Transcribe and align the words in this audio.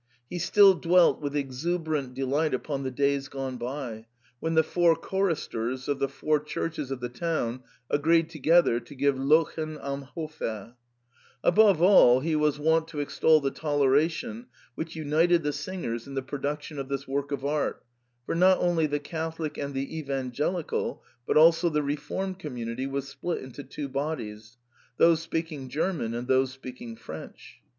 He 0.31 0.39
still 0.39 0.73
dwelt 0.73 1.21
with 1.21 1.35
exuberant 1.35 2.15
delight 2.15 2.55
upon 2.55 2.81
the 2.81 2.89
days 2.89 3.27
gone 3.27 3.57
by, 3.57 4.07
when 4.39 4.55
the 4.55 4.63
four 4.63 4.95
choristers 4.95 5.87
of 5.87 5.99
the 5.99 6.09
four 6.09 6.39
churches 6.39 6.89
of 6.89 7.01
the 7.01 7.07
town 7.07 7.61
agreed 7.87 8.27
together 8.27 8.79
to 8.79 8.95
give 8.95 9.13
Lottchen 9.15 9.77
am 9.79 10.01
Hofe,^ 10.15 10.73
Above 11.43 11.83
all, 11.83 12.19
he 12.21 12.35
was 12.35 12.57
wont 12.57 12.87
to 12.87 12.99
extol 12.99 13.41
the 13.41 13.51
tolera 13.51 14.09
tion 14.09 14.47
which 14.73 14.95
united 14.95 15.43
the 15.43 15.53
singers 15.53 16.07
in 16.07 16.15
the 16.15 16.23
production 16.23 16.79
of 16.79 16.89
this 16.89 17.07
work 17.07 17.31
of 17.31 17.45
art, 17.45 17.85
for 18.25 18.33
not 18.33 18.57
only 18.57 18.87
the 18.87 18.99
Catholic 18.99 19.55
and 19.59 19.75
the 19.75 19.99
Evan 19.99 20.31
gelical 20.31 21.01
but 21.27 21.37
also 21.37 21.69
the 21.69 21.83
Reformed 21.83 22.39
community 22.39 22.87
was 22.87 23.07
split 23.07 23.43
into 23.43 23.61
two 23.63 23.87
bodies— 23.87 24.57
those 24.97 25.21
speaking 25.21 25.69
German 25.69 26.15
and 26.15 26.27
those 26.27 26.51
speak 26.51 26.81
ing 26.81 26.95
French. 26.95 27.59